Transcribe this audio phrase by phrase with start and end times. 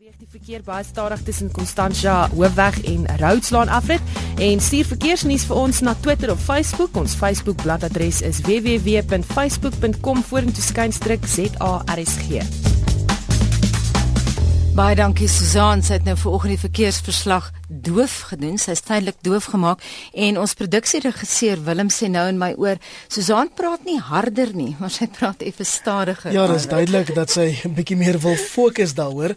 [0.00, 4.00] Beweeg die verkeer baie stadig tussen Constantia Hoofweg en Roodslaan afrit
[4.40, 6.96] en stuur verkeersnuus vir ons na Twitter of Facebook.
[6.96, 12.40] Ons Facebook bladsy is www.facebook.com vorentoe skynstryk ZARSG.
[14.72, 18.56] Baie dankie Susan, sy het nou vanoggend die verkeersverslag doof gedoen.
[18.56, 19.84] Sy is tydelik doof gemaak
[20.16, 22.80] en ons produksieregisseur Willem sê nou in my oor,
[23.12, 26.32] Susan praat nie harder nie, maar sy praat effe stadiger.
[26.32, 29.36] Ja, dit is duidelik dat sy 'n bietjie meer wil fokus daaroor.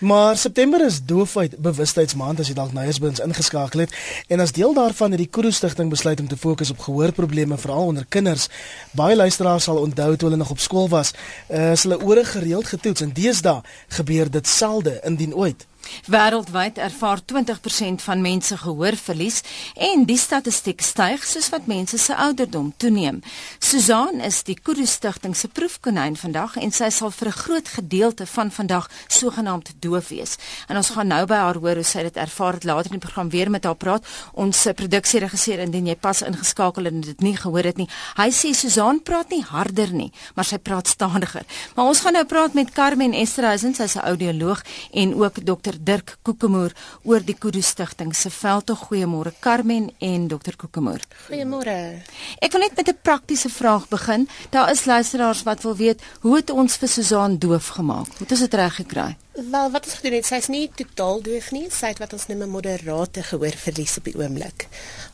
[0.00, 3.92] Maar September is doofheid bewustheidsmaand as jy dalk nou eens by ons ingeskakel het
[4.32, 7.92] en as deel daarvan het die Kudu stigting besluit om te fokus op gehoorprobleme veral
[7.92, 8.48] onder kinders.
[8.96, 11.12] Baie luisteraars sal onthou toe hulle nog op skool was,
[11.50, 15.66] uh, is hulle ore gereeld getoets en deesdae gebeur dit selde indien ooit.
[16.06, 19.42] Wêreldwyd ervaar 20% van mense gehoorverlies
[19.74, 23.20] en die statistiek styg soos wat mense se ouderdom toeneem.
[23.58, 28.26] Susan is die Kudu Stichting se proefkonyn vandag en sy sal vir 'n groot gedeelte
[28.26, 30.36] van vandag sogenaamd doof wees.
[30.68, 33.06] En ons gaan nou by haar hoor hoe sy dit ervaar het later in die
[33.06, 34.06] program weer met haar praat.
[34.32, 37.88] Ons produksieregisseur indien jy pas ingeskakel en dit nie gehoor het nie.
[38.16, 41.44] Hy sê Susan praat nie harder nie, maar sy praat stadiger.
[41.74, 45.78] Maar ons gaan nou praat met Carmen Esterhuizen, sy's 'n audioloog en ook Dr.
[45.78, 46.72] Dirk Kokemoer
[47.06, 48.70] oor die Kudu Stichting se veld.
[48.70, 51.02] Goeiemôre Carmen en Dr Kokemoer.
[51.28, 52.02] Goeiemôre.
[52.42, 54.28] Ek wil net met 'n praktiese vraag begin.
[54.50, 58.06] Daar is luisteraars wat wil weet hoe het ons vir Susan doof gemaak?
[58.06, 59.16] Hoe het ons dit reg gekry?
[59.50, 61.70] Wel, wat ons gedoen het, sy's nie totaal doof nie.
[61.70, 64.68] Sy het wat ons noem 'n moderate gehoorverlies op die oomblik.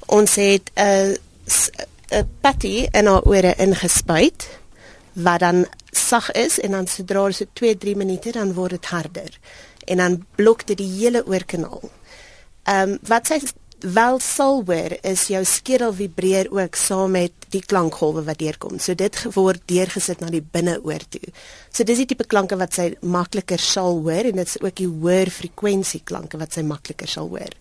[0.06, 1.16] Ons het 'n
[2.10, 4.48] 'n patty in haar ore ingespuit
[5.12, 9.38] wat dan sag is en dan sodra dit so 2-3 minute dan word dit harder
[9.86, 11.86] en dan blok dit die hele oorkanaal.
[12.66, 13.40] Ehm um, wat sy
[13.78, 18.78] wel sal hoor is jou skedel vibreer ook saam met die klankgolwe wat deurkom.
[18.78, 21.32] So dit word deurgesit na die binneoor toe.
[21.70, 24.88] So dis die tipe klanke wat sy makliker sal hoor en dit is ook die
[24.88, 27.52] hoër frekwensie klanke wat sy makliker sal hoor.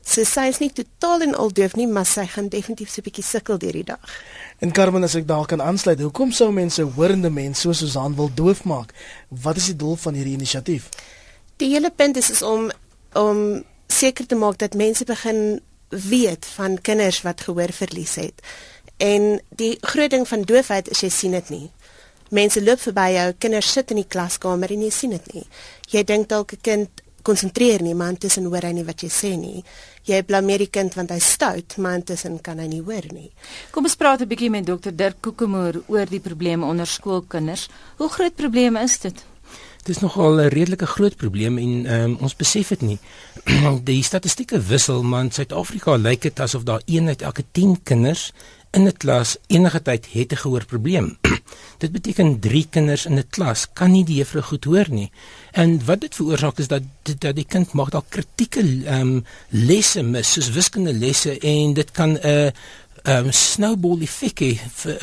[0.00, 3.04] So sy is nie totaal en al doof nie, maar sy gaan definitief so 'n
[3.04, 4.00] bietjie sukkel deur die dag.
[4.58, 8.30] En Carmen, as ek daar kan aansluit, hoekom sou mense hoorende mense soos Susan wil
[8.34, 8.94] doof maak?
[9.28, 10.88] Wat is die doel van hierdie inisiatief?
[11.60, 12.70] Die hele punt is, is om
[13.18, 15.60] om seker te maak dat mense begin
[15.90, 18.42] weet van kinders wat gehoorverlies het.
[18.96, 21.66] En die groot ding van doofheid is jy sien dit nie.
[22.30, 25.46] Mense loop verby jou, kinders sit in die klaskamer en jy sien dit nie.
[25.90, 29.36] Jy dink dalk 'n kind konsentreer nie, maar intussen hoor hy nie wat jy sê
[29.36, 29.64] nie.
[30.04, 33.30] Jy blameer die kind want hy stout, maar intussen kan hy nie hoor nie.
[33.70, 37.68] Kom ons praat 'n bietjie met dokter Dirk Kokemoer oor die probleme onder skoolkinders.
[37.96, 39.29] Hoe groot probleme is dit?
[39.80, 42.98] Dit is nogal 'n redelike groot probleem en um, ons besef dit nie.
[43.90, 48.32] die statistieke wissel, maar in Suid-Afrika lyk dit asof daar een uit elke 10 kinders
[48.70, 51.18] in 'n klas enige tyd het 'n gehoorprobleem.
[51.82, 55.10] dit beteken 3 kinders in 'n klas kan nie die juffrou goed hoor nie.
[55.52, 56.82] En wat dit veroorsaak is dat
[57.18, 61.90] dat die kind mag dalk kritieke ehm um, lesse mis, soos wiskunde lesse en dit
[61.90, 62.50] kan 'n uh,
[63.04, 64.42] um, snowball effek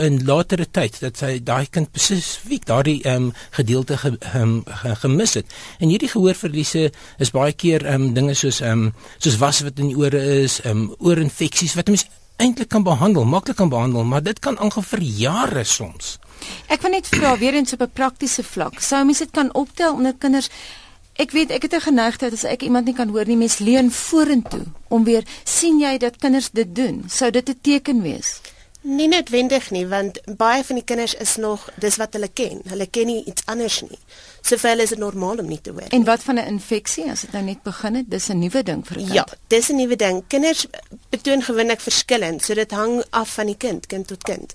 [0.04, 5.34] in latere tyd dat sy daai kind spesifiek daardie um, gedeelte ge, um, ge, gemis
[5.40, 5.58] het.
[5.80, 9.98] En hierdie gehoorverliese is baie keer um, dinge soos um, soos was wat in die
[9.98, 12.08] ore is, um, oorinfeksies wat mens
[12.38, 16.18] eintlik kan behandel, maklik kan behandel, maar dit kan aangaan vir jare soms.
[16.70, 18.80] Ek wil net vra weer eens op 'n praktiese vlak.
[18.80, 20.50] Sou mens dit kan optel onder kinders
[21.18, 23.92] Ek weet ek het 'n geneigtheid as ek iemand nie kan hoor nie, mens leun
[23.92, 27.04] vorentoe om weer sien jy dat kinders dit doen.
[27.10, 28.40] Sou dit 'n teken wees?
[28.82, 32.62] Nie noodwendig nie, want baie van die kinders is nog dis wat hulle ken.
[32.70, 34.00] Hulle ken nie iets anders nie.
[34.42, 35.90] Soveel is dit normaal om nie te hoor.
[35.90, 38.10] En wat van 'n infeksie as dit nou net begin het?
[38.10, 39.14] Dis 'n nuwe ding vir 'n kind.
[39.14, 40.24] Ja, dis 'n nuwe ding.
[40.28, 40.66] Kinders
[41.10, 44.54] betoon gewoonlik verskillend, so dit hang af van die kind, kind tot kind.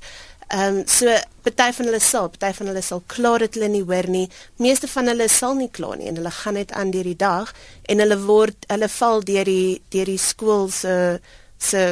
[0.52, 1.08] Ehm um, so
[1.42, 4.26] party van hulle sal, party van hulle sal klaar dit hulle nie hoor nie.
[4.60, 7.54] Meeste van hulle sal nie klaar nie en hulle gaan net aan deur die dag
[7.88, 10.96] en hulle word hulle val deur die deur die skool se
[11.58, 11.84] se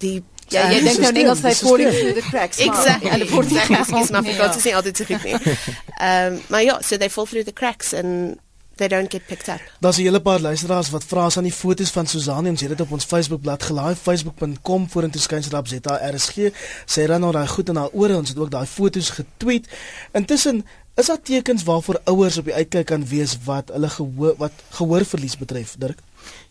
[0.00, 2.58] die Ja, jy dink nou Engels hy falling through the cracks.
[2.60, 3.08] Exactly.
[3.08, 5.36] En die forty cracks is maar vir God te sien altyd te goed nie.
[6.08, 8.40] Ehm maar ja, so they fall through the cracks and
[8.82, 9.60] they don't get picked up.
[9.80, 12.66] Daar's 'n hele paar luisteraars wat vra as aan die foto's van Susan en sy
[12.66, 16.36] het dit op ons Facebookblad gelaai, facebook.com vorentoe skynstrap ZRSG.
[16.86, 19.68] Sy ran nou daai goed in haar ore, ons het ook daai foto's getweet.
[20.12, 20.64] Intussen
[20.94, 25.36] is daar tekens waarvoor ouers op die uitkyk kan wees wat hulle gehoor wat gehoorverlies
[25.36, 25.98] betref, Dirk?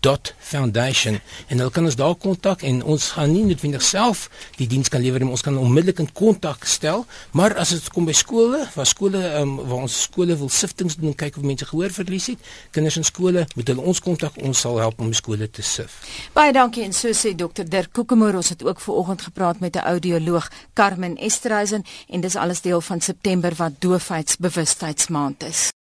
[0.00, 1.20] dot foundation.
[1.48, 5.02] En hulle kan ons daar kontak en ons gaan nie noodwendig self die diens kan
[5.04, 7.04] lewer nie ons kan onmiddellik in kontak stel.
[7.36, 11.14] Maar as dit kom by skole waar skole um, waar ons skole wil siftings doen
[11.14, 14.38] kyk of mense gehoor verlies het kinders in skole moet hulle ons kontak.
[14.40, 16.00] Ons sal help om skole te sif.
[16.36, 16.84] Baie dankie.
[16.86, 20.50] En so sê dokter Dirk Kokemoor ons het ook ver oggend gepraat met 'n audioloog
[20.74, 25.60] Carmen Esterhuizen en dis alles deel van September wat doofheidsbewustheidsmaand is